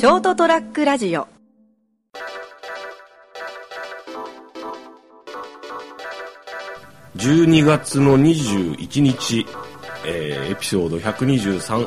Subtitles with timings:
[0.00, 1.28] ショートトラックラジオ。
[7.16, 9.46] 12月の21日、
[10.06, 11.86] えーエピソード123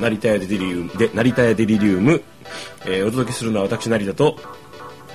[0.00, 2.22] 成田屋デリリウムで成田屋デリリウム、
[2.86, 4.36] えーお届けするのは私成田と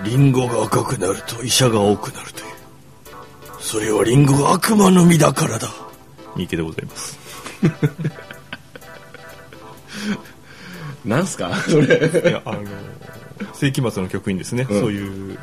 [0.03, 2.45] リンゴが赤くなると医者が多くなるという。
[3.61, 5.69] それはリンゴが悪魔の実だからだ。
[6.35, 7.17] 三池でございます
[11.05, 11.53] なんすか？
[11.69, 12.29] それ。
[12.29, 12.63] いやあの
[13.53, 14.79] 世紀末の曲にですね、うん。
[14.79, 15.37] そういう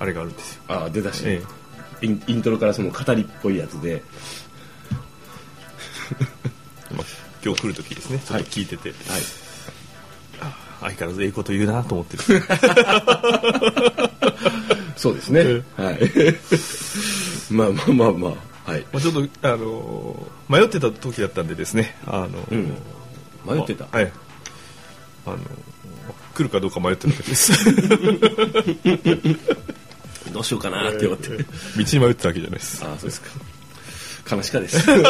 [0.00, 0.62] あれがあるんですよ。
[0.68, 1.40] あ出だし、え
[2.02, 4.02] インイントロからその語りっぽいやつで。
[6.96, 7.06] まあ
[7.44, 8.20] 今日来る時ですね。
[8.26, 9.22] ちょっと聞いてて、はい。
[10.80, 12.22] 相変わらずええこと言うなと思ってる。
[14.96, 16.00] そうですね、えはい。
[17.50, 18.28] まあまあまあま
[18.66, 18.70] あ。
[18.72, 18.80] はい。
[18.92, 21.96] まあちょっとあの迷ってた時だったんでですね。
[22.06, 22.74] あの、うん
[23.44, 24.12] 迷ってた、まあはい。
[25.26, 25.38] あの
[26.34, 27.52] 来るかどうか迷ってた時です。
[30.32, 31.36] どうしようかなって思って、道
[31.76, 32.82] に迷ってたわけじゃないです。
[32.84, 33.28] ああそうですか。
[34.36, 34.76] 悲しかです。
[34.90, 35.02] 今日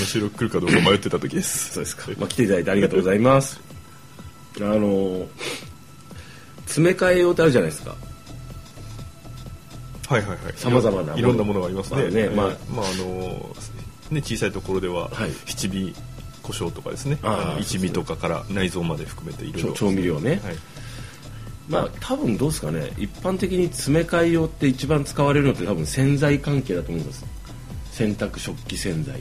[0.00, 1.72] の収録来るかどうか迷ってた時です。
[1.74, 3.60] そうですか、まあ、来ていただいてありがとうございます。
[4.60, 5.26] あの
[6.66, 7.96] 詰め替え用ってあるじゃないですか。
[10.08, 10.54] はいはいはい。
[10.56, 11.18] 様々なもの。
[11.18, 12.46] いろんなものがありますね,、まあねまあ。
[12.76, 13.56] まああの
[14.10, 15.32] ね小さいところでは、はい。
[15.46, 15.94] 七味
[16.42, 17.18] 胡椒とかですね。
[17.60, 20.56] 一味とかから内臓まで含めていろいろ調味料ね、はい。
[21.68, 22.90] まあ多分どうですかね。
[22.98, 27.24] 一般的に詰め替え用って一番使われるのって多分洗剤関係だと思うんです。
[27.92, 29.20] 洗濯食器洗剤。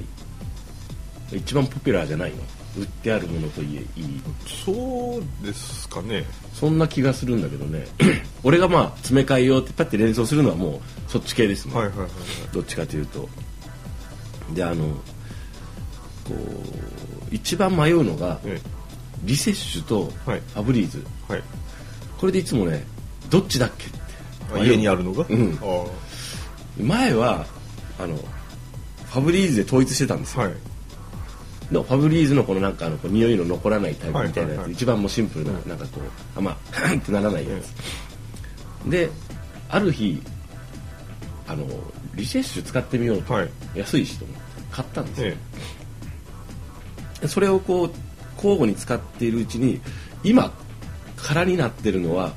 [1.31, 2.38] 一番ポピュラーじゃないの。
[2.77, 4.22] 売ってあるものといえいい。
[4.66, 6.25] そうですかね。
[6.53, 7.86] そんな気がするんだけどね。
[8.44, 12.11] 俺がまあ詰め替え用ってパッて連想するのはもうそっち系ですね、はいはいはいはい。
[12.53, 13.27] どっちかというと。
[14.53, 14.88] であの
[16.25, 16.36] こう
[17.32, 18.60] 一番迷うのがえ
[19.24, 20.42] リセッシュとフはい。
[20.56, 21.44] ァブリーズ、えはい。
[22.20, 22.83] これでいつもね
[23.30, 24.00] どっちだっけって
[24.54, 25.58] あ家にあるのが、うん。
[25.61, 25.86] あ
[26.82, 27.45] 前は
[28.00, 30.54] あのファブリーズで統一してたんですよ、あはい。
[31.72, 34.72] のファブリーズのこのなんかあのこう匂いの残らないタイプみたいなやつ、はいはいはい。
[34.73, 36.52] 一番もうシンプルな、なんかこうあんま
[36.95, 37.50] ってならないや
[38.86, 39.10] つ、で
[39.70, 40.22] ある日
[41.48, 41.66] あの
[42.16, 43.50] リセッシュ使ってみようと、はい。
[43.76, 44.42] 安いしと思って
[44.72, 45.38] 買ったんですよ、えで
[47.27, 47.92] それをこう
[48.36, 49.82] 交互に使っているうちに
[50.23, 50.52] 今
[51.17, 52.33] 空になってるのは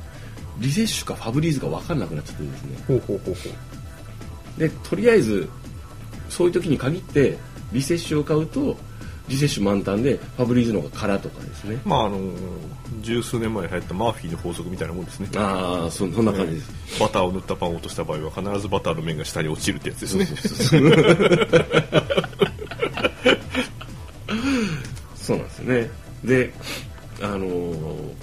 [0.59, 2.77] リセッシュかファブリーズか分かんなくなっちゃってですね。
[2.81, 3.41] えほうほうほうほ
[4.57, 4.61] う。
[4.61, 5.49] でとりあえず
[6.29, 7.37] そういう時に限って
[7.73, 8.77] リセッシュを買うと
[9.29, 11.81] リセッシュ満タンでファブリーズの方が空とかですね。
[11.85, 12.19] まああの
[13.01, 15.29] 十数年前に流行ったマーフィーの法則みたいなもんですね。
[15.35, 20.27] ああそそんな感じです、バターを塗ったパンを落とした場合は必ずバターの面が下に落ちるってやつですね
[25.17, 25.91] そうなんですよね。
[26.25, 26.53] で
[27.21, 28.15] あのー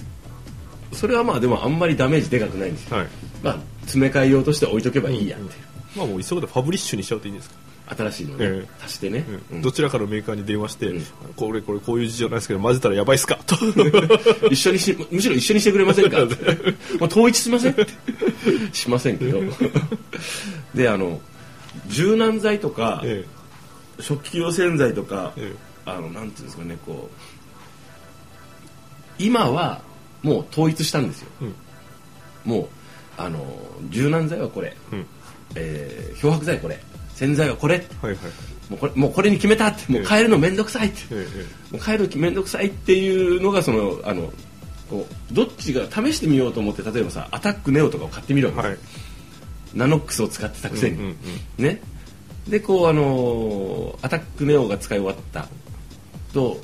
[0.92, 3.06] それはまあでもあんまりダメージでかくないんですよ、はい。
[3.42, 5.54] まあ詰め替え用として置いとけばいいやって、
[5.96, 7.56] まあもう急ぐでファブリッシュにしちゃうといいんですか。
[7.96, 8.84] 新しいのね、ええ。
[8.84, 9.62] 足してね、うん。
[9.62, 11.04] どちらかのメーカーに電話して、うん。
[11.34, 13.56] これこれこういう事情なんですけど混ぜたらやばいっすかと。
[14.52, 16.22] 一緒にしむしろ一緒にしてくれませんか？
[16.22, 16.34] って
[17.00, 17.72] もう統一しません？
[17.72, 17.86] って
[18.74, 19.40] しませんけど。
[20.74, 21.22] であの
[21.88, 23.24] 柔軟剤とか、え
[23.98, 25.54] 食器用洗剤とか、え
[25.86, 27.22] あのなんていうんですかねこう
[29.22, 29.80] 今は
[30.22, 31.54] もう統一したんですよ、うん。
[32.44, 32.68] もう
[33.18, 33.44] あの
[33.90, 35.06] 柔軟剤はこれ、うん。
[35.54, 36.78] えー漂白剤これ。
[37.14, 37.74] 洗剤はこれ。
[37.74, 38.14] はいはい。
[38.14, 38.18] はい
[38.70, 39.92] もうこれもうこれに決めたって。
[39.92, 41.26] もう変えるの面倒くさいって、え
[41.70, 44.32] えもう変えるの面倒くさいっていうのがそのあの
[44.88, 48.68] こうどっちが試してみようと思って例えばさアタックネオとかを買ってみるわけ。
[48.70, 48.78] ですよ、
[49.74, 49.74] はい。
[49.74, 51.16] ナノックスを使ってたくせに、うん
[51.58, 51.64] うん。
[51.64, 51.82] ね。
[52.48, 55.48] でこうあのーアタックネオが使い終わった
[56.32, 56.58] と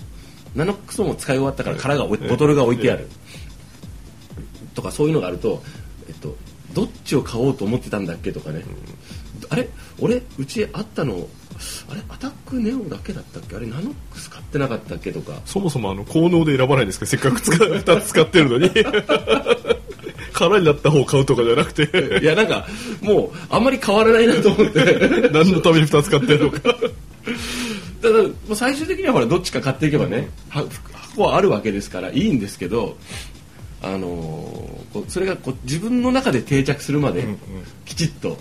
[0.55, 3.09] ナノックスも使い終わったから殻がボトルが置いてある、
[4.75, 5.63] とかそういうのがあると、
[6.09, 6.37] えっと、
[6.75, 8.65] どっちを買おうと思ってたんだっけとかね、
[9.51, 9.69] あれ？
[10.01, 11.27] 俺うちあったの
[11.91, 12.03] あれ？
[12.09, 13.57] アタックネオだけだったっけ？
[13.57, 13.67] あれ？
[13.67, 15.41] ナノックス買ってなかったっけとか。
[15.45, 17.07] そもそもあの効能で選ばないですか？
[17.07, 18.71] せっかく使う 2つ使ってるのに。
[20.33, 22.21] 空になった方を買うとかじゃなくて。
[22.23, 22.67] いやなんか
[23.03, 25.31] もうあんまり変わらないなと思って。
[25.33, 26.77] 何のために2つ買ってるのか
[28.01, 32.97] ただもう最終的にはほらどっちか買っていけばね、は箱はあるわけですからいいんですけど、
[33.83, 37.27] あのーこうそれがこう自分の中で定着するまで
[37.85, 38.39] きちっと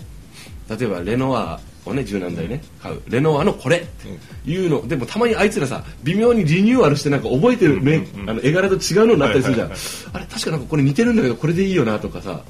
[0.70, 3.02] 例えばレノアをね柔軟剤ね買う。
[3.08, 9.72] レノアのこれっていうのでもたまにあいつらさ微妙にリニューアルしてなんか覚えてるね、あの絵柄と違うのになったりするじゃん、
[10.12, 12.42] あれ確かなんかこれ似てるんだけどこれでいいよなとかさ。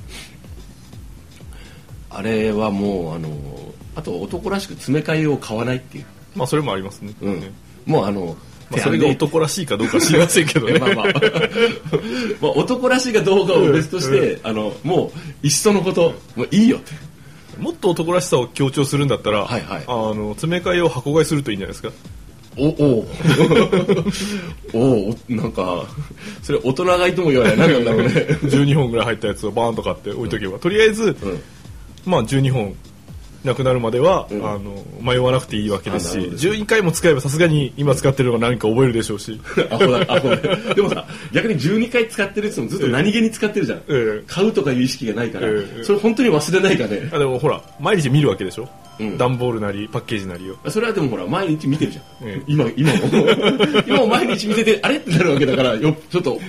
[2.10, 7.40] あれはもうあのーあと男らしく詰め替えを買わないっていうまあそれもありますね、うん。
[7.40, 7.52] ね。
[7.86, 8.36] もうあの
[8.70, 10.78] まあ、それが男らしいかどうか知りませんけどね。
[10.78, 11.04] まあまあ。
[12.40, 15.10] まあ男らしいかどうかを別として、あのも
[15.42, 16.92] ういっそのこともういいよって。
[17.58, 19.84] もっと男らしさを強調するんだったら、はいはい。
[19.86, 21.92] あの詰め替えを箱買いするといいんじゃないですか。
[22.56, 23.06] おお。
[24.74, 25.86] おおなんか
[26.42, 28.08] それ大人買いとも言わない何なんだろうね。
[28.44, 31.40] 12本ぐらい入ったやつをバーンと買って置いとけば、とりあえず、うん。
[32.04, 32.74] まあ12本
[33.44, 34.34] なくなるまでは、ん。
[34.44, 36.42] あの迷わなくていいわけですしあなるほど。
[36.42, 39.40] 12回も使えばさすがに今使ってるのが何か覚えるでしょうし。
[39.70, 40.36] アホだアホだ。
[40.74, 44.24] でもさ逆に12回使ってるってもずっと何気に使ってるじゃん、ええ。
[44.26, 45.84] 買うとかいう意識がないから、ええ。
[45.84, 47.10] それ本当に忘れないかね。
[47.12, 48.68] あでもほら毎日見るわけでしょ、
[48.98, 49.16] うん。
[49.18, 50.56] 段ボールなりパッケージなりを。
[50.70, 52.42] それはでもほら毎日見てるじゃん、ええ。
[52.46, 52.98] 今今も。
[53.86, 54.96] 今も毎日見ててあれ？
[54.96, 56.40] ってなるわけだからよちょっと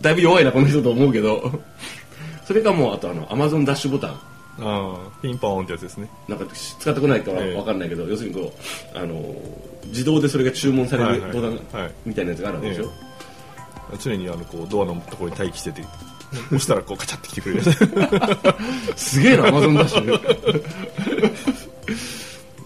[0.00, 1.50] だいぶ弱いなこの人と思うけど。
[2.44, 4.20] それかもうあとあのアマゾンダッシュボタン
[4.58, 6.08] ああピンポーンってやつですね。
[6.28, 7.54] なんか使ってこないかはええ。
[7.54, 8.52] 分かんないけど、要するにこ
[8.94, 9.34] うあの
[9.86, 11.92] 自動でそれが注文されるボタンはい。
[12.04, 12.90] みたいなやつがあるわけでしょ、
[14.00, 15.82] 常にあのこうドアのところに待機してて
[16.48, 17.62] 押したらこうカチャってきてくれる
[18.96, 20.64] すげえなアマゾンダッシュ。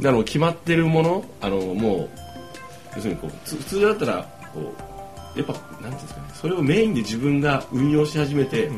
[0.08, 2.08] あの決まってるものあのもう
[2.96, 4.74] 要するにこうつ普通だったらこ
[5.36, 8.70] うやっぱなんていうんですかねそれをメインで自分が運用し始めて、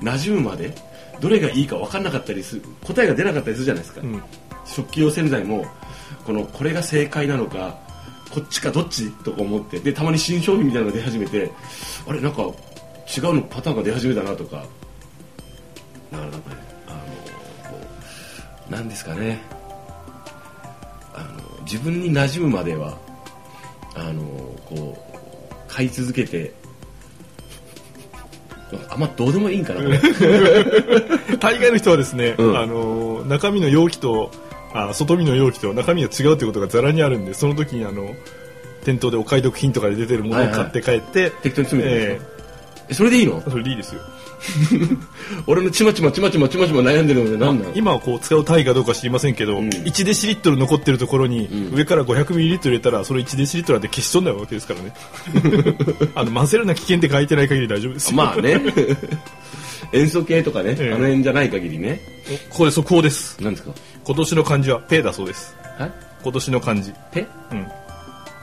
[0.00, 0.74] 馴染むまで
[1.20, 4.22] どれがいいか分かんなかったりする答えが出なかったりするじゃないですか、ん。
[4.64, 5.66] 食器用洗剤も
[6.24, 7.78] このこれが正解なのか
[8.30, 11.50] こっちかどっちとか思ってでたまに新商品みたいなのが出始めて
[12.06, 14.64] あれなんか違うのパターンが出始めたなとか。
[16.10, 16.56] だからなんかね
[16.86, 16.98] あの
[17.70, 17.78] こ
[18.68, 19.40] うなんですかね。
[21.14, 22.98] あの自分に馴染むまでは
[23.94, 24.22] あの
[24.64, 25.12] こう
[25.68, 26.52] 買い続けて
[28.88, 29.80] あんまどうでもいいんかな
[31.38, 32.58] 大概の人はですね、うん。
[32.58, 34.30] あの中身の容器と
[34.74, 38.14] あ外身の容器と中身が違うということがざらにあるんでその時にあの
[38.84, 42.30] 店頭でお買い得品とかで出てるものを買って帰って、適当に詰めてるんえですか？
[42.88, 43.42] えそれでいいの？
[43.46, 44.00] えそれでいいですよ
[45.46, 47.72] 俺のちまちまちまちまちまちま悩んでるので何なの？
[47.74, 49.68] 今はこう使う単位かどうか知りませんけど、ん。
[49.68, 51.74] 1デシリットル残ってるところに、ん。
[51.74, 54.92] 上から500ミリリットル入れたらその1デシリットルなんて消し飛んだわけですからね。
[56.14, 58.16] あの混ぜるな危険って書いてない限り大丈夫ですよ。
[58.16, 58.60] まあね。
[59.92, 60.92] 塩素系とかね、ええ。
[60.94, 62.00] あの辺じゃない限りね。
[62.50, 63.36] ここで速報です。
[63.42, 63.72] 何ですか？
[64.04, 65.54] 今年の漢字はペだそうです。
[65.78, 65.92] はい。
[66.22, 66.92] 今年の漢字。
[67.12, 67.26] ペ？
[67.50, 67.66] うん。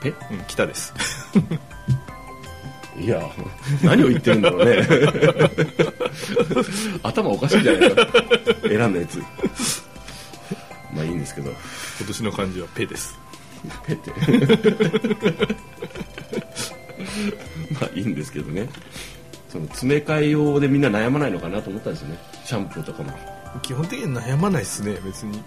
[0.02, 0.10] ペ？
[0.10, 0.94] うん北です
[3.00, 3.22] いや
[3.84, 4.86] 何を言ってるんだろうね。
[7.04, 8.08] 頭おかしいんじゃないか
[8.68, 9.20] 選んだやつ。
[10.94, 11.52] まあいいんですけど。
[12.00, 13.18] 今年の漢字はペです。
[13.86, 14.12] ペって？
[17.80, 18.68] まあいいんですけどね。
[19.50, 22.18] その詰め替え用でみんな悩まないのかなと思ったんですよね。
[22.46, 23.12] シャンプーとかも。
[23.64, 25.42] 基本的に悩まないですね別に、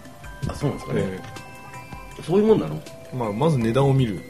[0.49, 1.02] あそうなんですかね、
[2.19, 2.82] えそういうもんなの？
[3.12, 4.20] えまあ、まず値段を見る。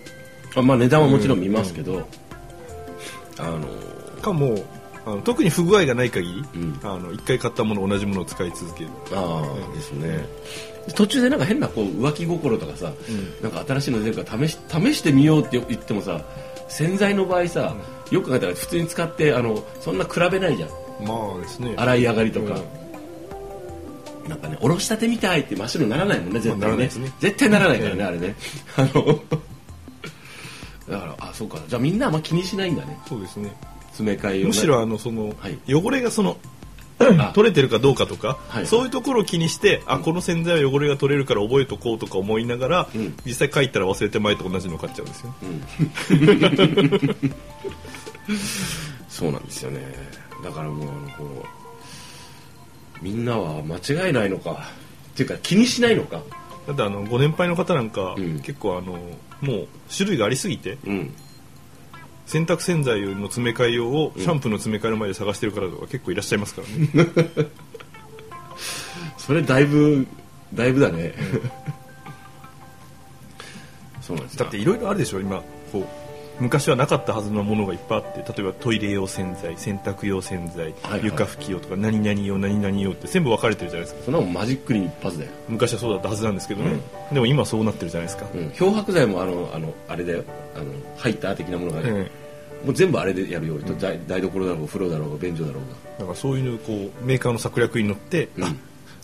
[0.54, 2.06] あまあ値段はもちろん見ますけど、
[3.38, 3.68] あの
[4.20, 4.64] かもう
[5.04, 6.80] あの特に不具合がない限り、うん。
[6.82, 8.90] あの一回買ったもの同じものを使い続ける。
[9.12, 10.26] ああですね。
[10.94, 12.92] 途中でなんか変なこう浮気心とかさ、
[13.40, 16.20] なんか新しいの出るから試し試してみようって言ってもさ
[16.68, 17.76] 洗剤の場合さ、
[18.10, 20.70] よく考えたら普通に使ってあのそんな比べないじゃん。
[21.06, 21.74] まあですね。
[21.76, 22.60] 洗い上がりとか、
[24.28, 27.12] なんかねおろしたてみたいって真っ白にならないもんね絶対ね,、まあならないですね。
[27.18, 28.36] 絶対ならないからね、あれね。
[28.76, 29.20] あの
[30.92, 31.58] だからあそうか。
[31.66, 32.98] じゃあみんなあんま気にしないんだね。
[33.08, 33.56] そうですね。
[33.86, 34.48] 詰め替え用ね。
[34.48, 35.58] むしろあのその、はい。
[35.74, 36.36] 汚れがその
[36.98, 37.32] あ。
[37.34, 43.16] 取れてるかどうかとか、はいそういうところを気にして、あこの洗剤は汚れが取れるから覚えとこうとか思いながら、うん。
[43.24, 45.34] 実際書いたら忘れて前と同じの買っちゃうんですよ
[49.08, 49.80] そうなんですよね。
[50.44, 51.44] だからもうあのこ
[53.00, 54.68] うみんなは間違いないのか
[55.12, 56.20] っていうか気にしないのか。
[56.66, 58.38] だってあのご年配の方なんか、うん。
[58.40, 58.98] 結構あの
[59.42, 61.14] もう種類がありすぎてうん。
[62.24, 67.10] 洗濯洗剤の詰め替え用をシャンプーの詰め替えの前で探してる方とか結構いらっしゃいますからね、
[69.18, 70.06] それだいぶ
[70.54, 71.14] だいぶだね、
[74.00, 75.42] そうなんですだっていろいろあるでしょ今。
[75.70, 76.01] こう
[76.42, 81.04] 昔はなかったはずのものがいっぱいあって例えばトイレ用洗剤洗濯用洗剤、はいはい。
[81.04, 84.04] 床拭き用とか何々用何々用って全部分かれてるじゃないですか。
[84.06, 86.80] そんなもんマジックに一発だよ、昔はそうだったはずなんですけどね、
[87.12, 90.24] でも今そうなってるじゃないですか、うん、漂白剤もあのあのあれだよ。
[90.56, 90.64] あの
[90.98, 92.10] ハイター的なものがね、え
[92.66, 95.68] もう全部あれでやるよ、台台所だろうが風呂だろうが便所だろうが。
[95.96, 98.44] えだからそういうのこうメーカーの策略に乗って、うん。
[98.44, 98.54] あ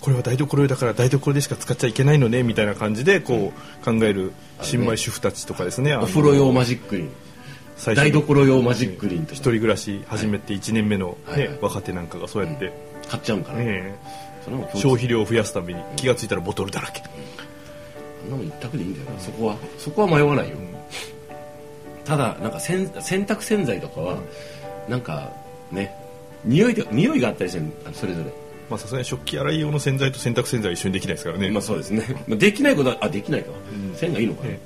[0.01, 5.93] これは台所用だから台所でしか使っちゃいけないのねみたいな感じでこう考える新米主婦たちとかですね。
[5.93, 7.09] あのお風呂用マジックに
[7.85, 9.33] 台所用マジックリンとか。
[9.35, 11.59] 一人暮らし始めて1年目の、ねはいはい。
[11.61, 12.73] 若手なんかがそうやって、
[13.09, 13.95] 買っちゃうんかな、え。
[14.45, 17.03] そんなもんえ消費量を増やすために気がついたらボトルだらけ、
[18.23, 19.21] そんなもん一択でいいんだよな。
[19.21, 19.57] そこは。
[19.79, 20.57] そこは迷わないよ、
[22.05, 24.19] ただなんか洗洗濯洗剤とかは、
[24.89, 25.33] なんか
[25.71, 25.95] ね。
[26.45, 28.31] 匂いで匂いがあったりしてそれぞれ。
[28.71, 32.05] まあさすがに食器洗い用の洗剤と洗濯洗剤は一緒にできないですからね、まあそうですね。
[32.29, 33.51] まあできないことはあできないか、
[33.97, 34.61] 線がいいのかな、え。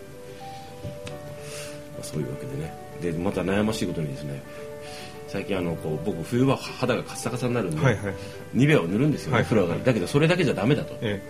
[1.95, 4.43] まあそういうわけでねでまた悩ましいことにですね
[5.29, 8.15] 最近あのこう僕冬は肌がカッサカサになるんで、はいはい。
[8.53, 9.85] ニベアを塗るんですよね、はい風呂上がり。
[9.85, 10.95] だけどそれだけじゃダメだと。
[11.01, 11.23] え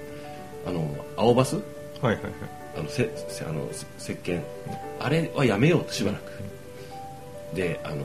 [0.67, 1.57] あの青バス？
[2.03, 2.33] えはいはいはい。
[2.79, 4.43] あのせせあのせ石鹸。
[4.99, 6.33] あれはやめようとしばらく。
[7.55, 8.05] であの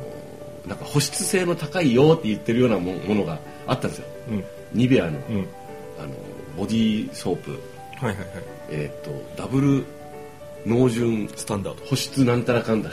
[0.68, 4.08] なんか保湿性の高いよって言ってるようなもものがあったんですよ。
[4.30, 4.44] うん。
[4.74, 5.48] ニベアの,、うん。
[5.98, 6.10] あの
[6.56, 7.52] ボディーソープ。
[7.52, 7.60] はい
[8.06, 8.28] はいはい。
[8.70, 9.10] えっ、と
[9.42, 9.86] ダブル
[10.68, 11.86] 濃純スタンダード。
[11.86, 12.92] 保湿なんたらかんだ。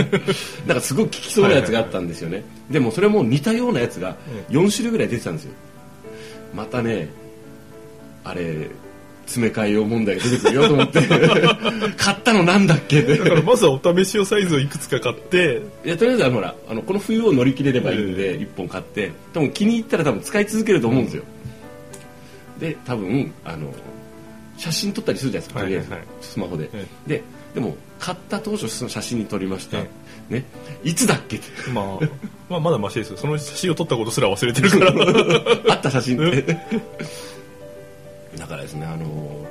[0.66, 4.16] なんかすごく効きそうなやつがあったんですよね、でもそれも似たようなやつが
[4.50, 5.52] 4種類ぐらい出てたんですよ。
[6.54, 7.08] またね
[8.24, 8.68] あれ
[9.26, 11.00] 詰め替え用問題が出てくるよと思って。
[11.96, 13.02] 買ったのなんだっけ？
[13.02, 15.62] だからまずはお試し用サイズをいくつか買って。
[15.84, 19.12] いやとりあえずほらあのこの冬を乗り切れればいいんで1本買って。
[19.32, 21.22] 多分気に入ったら多分使い続けると思うんですよ、
[22.60, 23.72] で多分あの
[24.62, 27.22] 写真撮ったりするじゃないですか、とりあえずはいはいスマホで、えで
[27.54, 29.90] でも買った当初その写真に撮りました、え
[30.30, 30.44] ね。
[30.84, 31.70] いつだっけって。
[31.72, 31.98] まあ
[32.48, 33.16] まあまだマシですよ。
[33.16, 35.72] その写真を撮ったことすら忘れてるから。
[35.74, 36.16] あった写真。
[36.16, 36.56] って
[38.38, 39.46] だからですねあの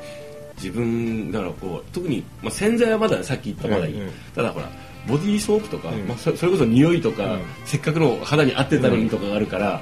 [0.56, 4.72] 自分だからこう特に、まあ、洗剤はまださっき言ったまだいい、うんうんただほら
[5.08, 7.42] ボディーソープとか、うんまあ、そそれこそ匂いとか、うん。
[7.66, 9.82] せっかくの肌に合ってたのにとかがあるから、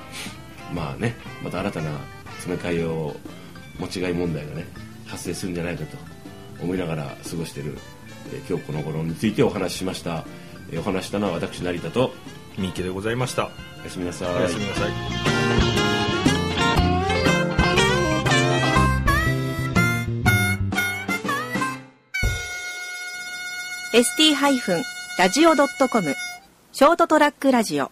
[0.73, 1.91] まあねまた新たな
[2.37, 3.15] 詰め替え用
[3.79, 4.65] 持ち替い問題がね
[5.09, 5.97] 発生するんじゃないかと
[6.61, 7.77] 思いながら過ごしている、
[8.33, 10.25] えー今日この頃についてお話ししました、
[10.71, 12.11] えーお話したのは私成田と
[12.57, 13.49] 三池でございました。
[13.81, 14.35] おやすみなさい。
[14.35, 14.91] おやすみなさい。
[14.91, 14.93] ー
[23.91, 26.15] ST-radio.com
[26.71, 27.91] ショートトラックラジオ